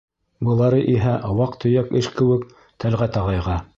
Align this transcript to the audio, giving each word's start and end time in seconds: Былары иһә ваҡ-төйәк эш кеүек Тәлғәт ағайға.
Былары 0.47 0.79
иһә 0.93 1.13
ваҡ-төйәк 1.41 1.93
эш 2.01 2.09
кеүек 2.17 2.49
Тәлғәт 2.85 3.21
ағайға. 3.25 3.65